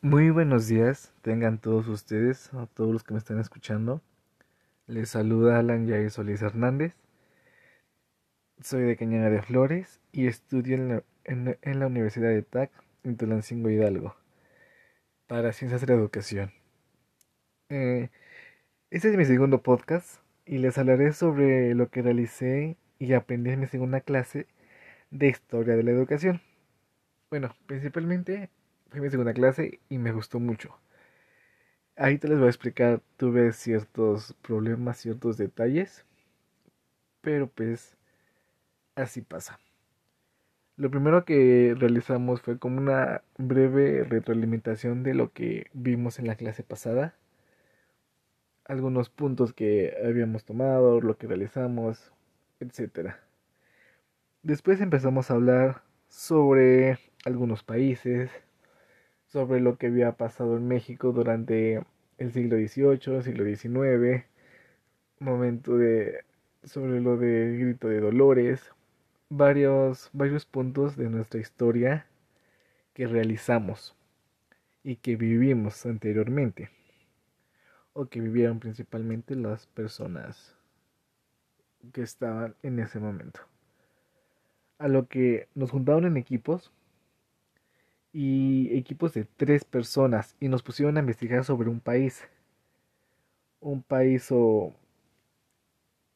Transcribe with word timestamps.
Muy 0.00 0.30
buenos 0.30 0.68
días, 0.68 1.12
tengan 1.22 1.58
todos 1.58 1.88
ustedes, 1.88 2.54
a 2.54 2.66
todos 2.66 2.92
los 2.92 3.02
que 3.02 3.14
me 3.14 3.18
están 3.18 3.40
escuchando. 3.40 4.00
Les 4.86 5.10
saluda 5.10 5.58
Alan 5.58 5.88
Yair 5.88 6.12
Solís 6.12 6.40
Hernández. 6.40 6.94
Soy 8.62 8.82
de 8.82 8.96
Cañada 8.96 9.28
de 9.28 9.42
Flores 9.42 10.00
y 10.12 10.28
estudio 10.28 11.02
en 11.24 11.80
la, 11.80 11.86
Universidad 11.88 12.28
de 12.28 12.42
TAC 12.42 12.70
en 13.02 13.16
Tulancingo 13.16 13.70
Hidalgo 13.70 14.14
para 15.26 15.52
Ciencias 15.52 15.80
de 15.80 15.88
la 15.88 15.94
Educación. 15.94 16.52
Eh, 17.68 18.08
este 18.90 19.10
es 19.10 19.16
mi 19.16 19.24
segundo 19.24 19.62
podcast 19.64 20.20
y 20.46 20.58
les 20.58 20.78
hablaré 20.78 21.12
sobre 21.12 21.74
lo 21.74 21.90
que 21.90 22.02
realicé 22.02 22.76
y 23.00 23.14
aprendí 23.14 23.50
en 23.50 23.60
mi 23.60 23.66
segunda 23.66 24.00
clase 24.00 24.46
de 25.10 25.26
Historia 25.26 25.74
de 25.74 25.82
la 25.82 25.90
Educación. 25.90 26.40
Bueno, 27.30 27.56
principalmente 27.66 28.48
fue 28.88 29.00
mi 29.00 29.10
segunda 29.10 29.34
clase 29.34 29.80
y 29.88 29.98
me 29.98 30.12
gustó 30.12 30.40
mucho. 30.40 30.78
Ahí 31.96 32.18
te 32.18 32.28
les 32.28 32.38
voy 32.38 32.46
a 32.46 32.50
explicar, 32.50 33.02
tuve 33.16 33.52
ciertos 33.52 34.34
problemas, 34.42 34.98
ciertos 34.98 35.36
detalles, 35.36 36.04
pero 37.20 37.48
pues 37.48 37.96
así 38.94 39.20
pasa. 39.22 39.58
Lo 40.76 40.90
primero 40.90 41.24
que 41.24 41.74
realizamos 41.76 42.40
fue 42.40 42.58
como 42.58 42.78
una 42.78 43.22
breve 43.36 44.04
retroalimentación 44.04 45.02
de 45.02 45.14
lo 45.14 45.32
que 45.32 45.66
vimos 45.72 46.20
en 46.20 46.28
la 46.28 46.36
clase 46.36 46.62
pasada, 46.62 47.16
algunos 48.64 49.10
puntos 49.10 49.52
que 49.52 49.96
habíamos 50.04 50.44
tomado, 50.44 51.00
lo 51.00 51.18
que 51.18 51.26
realizamos, 51.26 52.12
etc. 52.60 53.16
Después 54.42 54.80
empezamos 54.80 55.30
a 55.30 55.34
hablar 55.34 55.82
sobre 56.08 56.98
algunos 57.24 57.64
países, 57.64 58.30
sobre 59.28 59.60
lo 59.60 59.76
que 59.78 59.88
había 59.88 60.12
pasado 60.12 60.56
en 60.56 60.66
México 60.66 61.12
durante 61.12 61.82
el 62.18 62.32
siglo 62.32 62.56
XVIII, 62.56 63.22
siglo 63.22 63.44
XIX, 63.44 64.24
momento 65.20 65.76
de 65.76 66.24
sobre 66.64 67.00
lo 67.00 67.16
del 67.16 67.58
grito 67.58 67.88
de 67.88 68.00
Dolores, 68.00 68.72
varios, 69.28 70.10
varios 70.12 70.44
puntos 70.44 70.96
de 70.96 71.08
nuestra 71.08 71.40
historia 71.40 72.06
que 72.94 73.06
realizamos 73.06 73.94
y 74.82 74.96
que 74.96 75.16
vivimos 75.16 75.86
anteriormente 75.86 76.70
o 77.92 78.06
que 78.06 78.20
vivieron 78.20 78.60
principalmente 78.60 79.34
las 79.34 79.66
personas 79.66 80.56
que 81.92 82.02
estaban 82.02 82.54
en 82.62 82.78
ese 82.78 82.98
momento. 82.98 83.40
A 84.78 84.88
lo 84.88 85.06
que 85.06 85.48
nos 85.54 85.70
juntaron 85.70 86.06
en 86.06 86.16
equipos 86.16 86.72
y 88.12 88.76
equipos 88.76 89.14
de 89.14 89.24
tres 89.24 89.64
personas 89.64 90.36
y 90.40 90.48
nos 90.48 90.62
pusieron 90.62 90.96
a 90.96 91.00
investigar 91.00 91.44
sobre 91.44 91.68
un 91.68 91.80
país. 91.80 92.24
Un 93.60 93.82
país 93.82 94.28
o... 94.30 94.74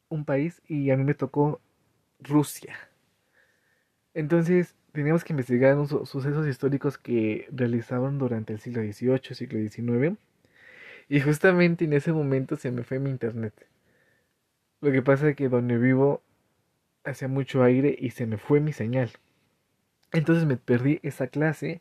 Un 0.08 0.24
país 0.24 0.62
y 0.68 0.90
a 0.90 0.96
mí 0.96 1.04
me 1.04 1.14
tocó 1.14 1.60
Rusia. 2.20 2.76
Entonces 4.14 4.76
teníamos 4.92 5.24
que 5.24 5.32
investigar 5.32 5.74
unos 5.74 5.90
sucesos 6.08 6.46
históricos 6.46 6.98
que 6.98 7.48
realizaban 7.50 8.18
durante 8.18 8.52
el 8.52 8.60
siglo 8.60 8.82
XVIII, 8.82 9.34
siglo 9.34 9.58
XIX. 9.58 10.18
Y 11.08 11.20
justamente 11.20 11.84
en 11.84 11.94
ese 11.94 12.12
momento 12.12 12.56
se 12.56 12.70
me 12.70 12.84
fue 12.84 12.98
mi 12.98 13.10
internet. 13.10 13.54
Lo 14.80 14.92
que 14.92 15.02
pasa 15.02 15.30
es 15.30 15.36
que 15.36 15.48
donde 15.48 15.78
vivo 15.78 16.22
hacía 17.04 17.28
mucho 17.28 17.62
aire 17.62 17.96
y 17.98 18.10
se 18.10 18.26
me 18.26 18.36
fue 18.36 18.60
mi 18.60 18.72
señal. 18.72 19.10
Entonces 20.12 20.44
me 20.44 20.56
perdí 20.56 21.00
esa 21.02 21.26
clase, 21.26 21.80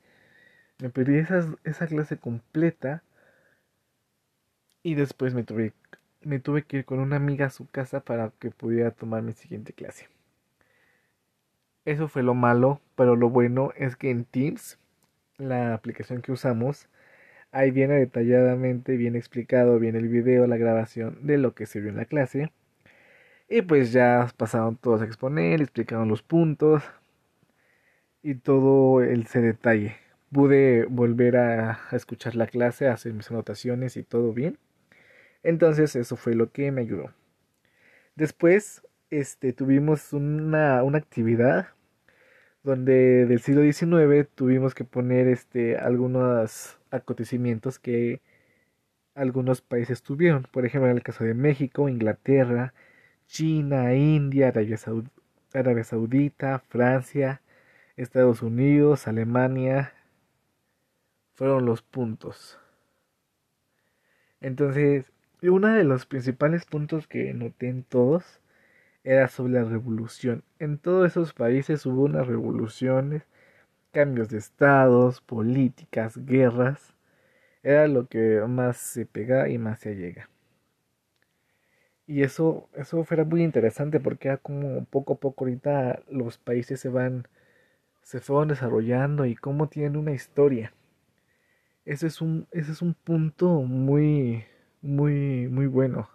me 0.80 0.90
perdí 0.90 1.18
esa, 1.18 1.88
clase 1.88 2.18
completa 2.18 3.04
y 4.84 4.96
después 4.96 5.34
me 5.34 5.44
tuve, 5.44 5.74
me 6.22 6.40
tuve 6.40 6.64
que 6.64 6.78
ir 6.78 6.86
con 6.86 7.00
una 7.00 7.18
amiga 7.18 7.48
a 7.48 7.50
su 7.50 7.70
casa 7.70 8.00
para 8.02 8.32
que 8.40 8.52
pudiera 8.52 8.92
tomar 8.92 9.22
mi 9.22 9.34
siguiente 9.34 9.74
clase. 9.74 10.08
Eso 11.84 12.08
fue 12.08 12.24
lo 12.24 12.34
malo, 12.34 12.80
pero 12.96 13.16
lo 13.16 13.30
bueno 13.30 13.72
es 13.76 13.96
que 13.96 14.12
en 14.12 14.26
Teams, 14.26 14.80
la 15.38 15.74
aplicación 15.74 16.22
que 16.22 16.32
usamos, 16.32 16.88
ahí 17.52 17.72
viene 17.72 17.96
detalladamente, 17.96 18.98
bien 18.98 19.16
explicado, 19.16 19.80
bien 19.80 19.96
el 19.96 20.08
video, 20.08 20.48
la 20.48 20.58
grabación 20.58 21.20
de 21.28 21.38
lo 21.38 21.54
que 21.56 21.66
se 21.66 21.82
vio 21.82 21.90
en 21.90 21.98
la 21.98 22.06
clase. 22.06 22.52
Y 23.50 23.62
pues 23.64 23.92
ya 23.92 24.30
pasaron 24.38 24.78
todos 24.78 25.02
a 25.02 25.06
exponer, 25.06 25.62
explicaron 25.62 26.08
los 26.08 26.24
puntos, 26.24 26.84
y 28.24 28.36
todo 28.36 29.02
ese 29.02 29.42
detalle. 29.42 29.98
Pude 30.32 30.86
volver 30.86 31.38
a, 31.38 31.80
escuchar 31.92 32.36
la 32.36 32.48
clase, 32.48 32.88
hacer 32.88 33.14
mis 33.14 33.30
anotaciones 33.32 33.98
y 33.98 34.04
todo 34.04 34.34
bien. 34.34 34.58
Entonces 35.44 35.96
eso 35.96 36.16
fue 36.16 36.36
lo 36.36 36.52
que 36.52 36.72
me 36.72 36.82
ayudó. 36.82 37.12
Después 38.16 38.84
este, 39.10 39.54
tuvimos 39.54 40.14
una, 40.14 40.84
una 40.84 40.98
actividad 41.00 41.70
donde 42.64 43.26
del 43.26 43.42
siglo 43.42 43.64
XIX 43.64 44.28
tuvimos 44.36 44.76
que 44.76 44.84
poner 44.84 45.28
este, 45.28 45.78
algunos 45.78 46.80
acontecimientos 46.92 47.80
que 47.80 48.22
algunos 49.16 49.62
países 49.62 50.04
tuvieron. 50.04 50.44
Por 50.52 50.66
ejemplo, 50.66 50.90
en 50.90 50.98
el 50.98 51.04
caso 51.04 51.24
de 51.24 51.34
México, 51.34 51.90
Inglaterra, 51.90 52.74
China, 53.28 53.96
India, 53.96 54.50
Arabia 54.50 55.84
Saudita, 55.84 56.60
Francia, 56.70 57.42
Estados 57.98 58.42
Unidos, 58.42 59.08
Alemania, 59.08 59.94
fueron 61.34 61.66
los 61.66 61.82
puntos. 61.82 62.60
Entonces, 64.40 65.12
uno 65.42 65.68
de 65.68 65.84
los 65.84 66.06
principales 66.06 66.66
puntos 66.66 67.08
que 67.08 67.34
noté 67.34 67.70
en 67.70 67.84
todos 67.84 68.42
era 69.04 69.28
sobre 69.28 69.54
la 69.54 69.64
revolución. 69.64 70.44
En 70.60 70.78
todos 70.78 71.12
esos 71.12 71.34
países 71.34 71.86
hubo 71.86 72.04
unas 72.04 72.28
revoluciones, 72.28 73.24
cambios 73.92 74.30
de 74.30 74.38
estados, 74.38 75.22
políticas, 75.22 76.18
guerras. 76.26 76.96
Era 77.64 77.88
lo 77.88 78.08
que 78.08 78.42
más 78.48 78.78
se 78.78 79.06
pega 79.06 79.50
y 79.50 79.58
más 79.58 79.80
se 79.80 79.96
llega. 79.96 80.30
Y 82.08 82.24
eso, 82.24 82.70
eso 82.76 83.06
muy 83.26 83.44
interesante 83.44 84.00
porque 84.00 84.38
como 84.42 84.86
poco 84.86 85.14
a 85.14 85.18
poco 85.18 85.46
ahorita 85.46 86.04
los 86.10 86.38
países 86.38 86.80
se 86.80 86.90
van 86.90 87.28
se 88.12 88.20
fueron 88.20 88.50
desarrollando 88.50 89.26
y 89.26 89.36
cómo 89.36 89.70
tienen 89.70 89.96
una 89.96 90.12
historia. 90.12 90.74
Ese 91.86 92.08
es 92.08 92.20
un, 92.20 92.46
es 92.52 92.82
un 92.82 92.94
punto 92.94 93.62
muy, 93.62 94.44
muy, 94.82 95.48
muy 95.48 95.66
bueno. 95.68 96.10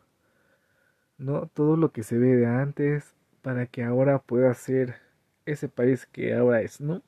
¿No? 1.17 1.47
Todo 1.47 1.79
lo 1.79 1.93
que 1.93 2.03
se 2.03 2.19
ve 2.19 2.37
de 2.37 2.45
antes 2.45 3.15
para 3.41 3.65
que 3.65 3.83
ahora 3.83 4.19
pueda 4.19 4.53
ser 4.53 4.97
ese 5.47 5.71
país 5.71 6.05
que 6.05 6.35
ahora 6.35 6.61
es, 6.61 6.83
¿no? 6.83 7.01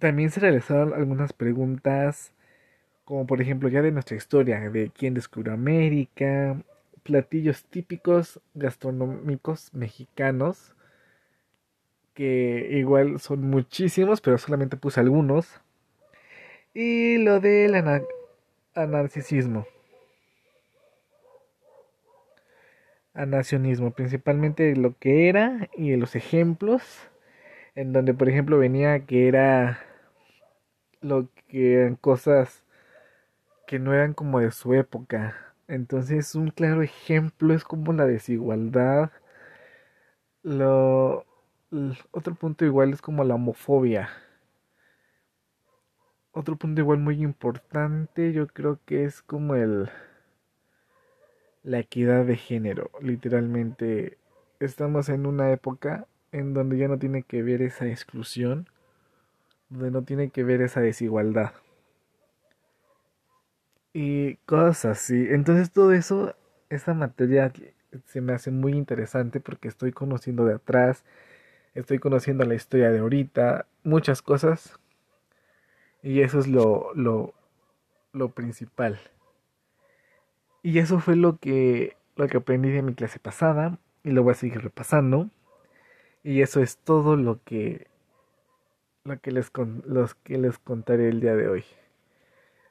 También 0.00 0.30
se 0.30 0.40
realizaron 0.40 0.92
algunas 0.92 1.32
preguntas, 1.32 2.32
como 3.04 3.28
por 3.28 3.40
ejemplo 3.40 3.68
ya 3.68 3.80
de 3.80 3.92
nuestra 3.92 4.16
historia, 4.16 4.58
de 4.58 4.90
quién 4.90 5.14
descubrió 5.14 5.52
América, 5.52 6.60
platillos 7.04 7.64
típicos 7.64 8.40
gastronómicos 8.54 9.72
mexicanos, 9.72 10.74
que 12.14 12.68
igual 12.72 13.20
son 13.20 13.42
muchísimos, 13.48 14.20
pero 14.20 14.38
solamente 14.38 14.76
puse 14.76 15.00
algunos. 15.00 15.60
Y 16.74 17.18
lo 17.18 17.40
del 17.40 17.74
anarcisismo. 18.74 19.66
Anacionismo, 23.14 23.90
principalmente 23.90 24.74
lo 24.74 24.96
que 24.98 25.28
era 25.28 25.68
y 25.76 25.96
los 25.96 26.16
ejemplos, 26.16 26.82
en 27.74 27.92
donde 27.92 28.14
por 28.14 28.28
ejemplo 28.28 28.58
venía 28.58 29.04
que 29.06 29.28
era 29.28 29.80
lo 31.02 31.28
que 31.48 31.74
eran 31.74 31.96
cosas 31.96 32.64
que 33.66 33.78
no 33.78 33.92
eran 33.92 34.14
como 34.14 34.40
de 34.40 34.50
su 34.50 34.74
época. 34.74 35.54
Entonces 35.68 36.34
un 36.34 36.50
claro 36.50 36.82
ejemplo 36.82 37.54
es 37.54 37.64
como 37.64 37.92
la 37.92 38.06
desigualdad, 38.06 39.10
lo 40.42 41.26
otro 42.10 42.34
punto 42.34 42.64
igual 42.64 42.92
es 42.92 43.00
como 43.00 43.24
la 43.24 43.34
homofobia. 43.34 44.10
Otro 46.32 46.56
punto 46.56 46.80
igual 46.80 46.98
muy 46.98 47.22
importante 47.22 48.32
yo 48.32 48.46
creo 48.46 48.78
que 48.86 49.04
es 49.04 49.22
como 49.22 49.54
el 49.54 49.90
la 51.62 51.78
equidad 51.78 52.24
de 52.24 52.36
género. 52.36 52.90
Literalmente 53.00 54.18
estamos 54.60 55.08
en 55.08 55.26
una 55.26 55.52
época 55.52 56.06
en 56.32 56.54
donde 56.54 56.78
ya 56.78 56.88
no 56.88 56.98
tiene 56.98 57.22
que 57.22 57.42
ver 57.42 57.62
esa 57.62 57.86
exclusión, 57.86 58.68
donde 59.68 59.90
no 59.90 60.02
tiene 60.02 60.30
que 60.30 60.44
ver 60.44 60.62
esa 60.62 60.80
desigualdad. 60.80 61.52
Y 63.92 64.36
cosas 64.46 64.84
así. 64.86 65.26
Entonces 65.30 65.70
todo 65.70 65.92
eso, 65.92 66.34
esta 66.70 66.94
materia 66.94 67.52
se 68.06 68.20
me 68.20 68.32
hace 68.32 68.50
muy 68.50 68.72
interesante 68.72 69.40
porque 69.40 69.68
estoy 69.68 69.92
conociendo 69.92 70.46
de 70.46 70.54
atrás, 70.54 71.04
estoy 71.74 71.98
conociendo 71.98 72.44
la 72.44 72.54
historia 72.54 72.90
de 72.90 72.98
ahorita, 72.98 73.66
muchas 73.84 74.22
cosas. 74.22 74.78
Y 76.02 76.20
eso 76.20 76.38
es 76.38 76.48
lo, 76.48 76.92
lo, 76.94 77.34
lo 78.12 78.30
principal. 78.30 79.00
Y 80.62 80.78
eso 80.78 81.00
fue 81.00 81.16
lo 81.16 81.38
que, 81.38 81.96
lo 82.16 82.28
que 82.28 82.36
aprendí 82.36 82.70
de 82.70 82.82
mi 82.82 82.94
clase 82.94 83.18
pasada 83.18 83.78
y 84.04 84.10
lo 84.10 84.22
voy 84.22 84.32
a 84.32 84.36
seguir 84.36 84.62
repasando. 84.62 85.28
Y 86.22 86.42
eso 86.42 86.60
es 86.60 86.76
todo 86.76 87.16
lo 87.16 87.42
que, 87.44 87.88
lo 89.04 89.18
que, 89.20 89.32
les, 89.32 89.50
los 89.84 90.14
que 90.14 90.38
les 90.38 90.58
contaré 90.58 91.08
el 91.08 91.20
día 91.20 91.34
de 91.34 91.48
hoy. 91.48 91.64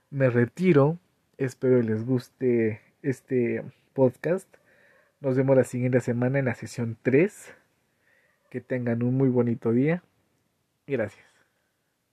Me 0.10 0.30
retiro, 0.30 0.98
espero 1.38 1.82
les 1.82 2.06
guste 2.06 2.82
este 3.02 3.64
podcast. 3.94 4.48
Nos 5.20 5.36
vemos 5.36 5.56
la 5.56 5.64
siguiente 5.64 6.00
semana 6.02 6.40
en 6.40 6.46
la 6.46 6.56
sesión 6.56 6.98
3. 7.02 7.54
Que 8.52 8.62
tengan 8.62 9.02
un 9.02 9.16
muy 9.16 9.30
bonito 9.30 9.72
día. 9.72 10.04
Gracias. 10.86 11.31